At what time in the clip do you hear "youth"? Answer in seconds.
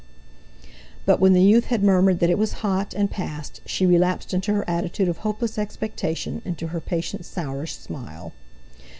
1.43-1.65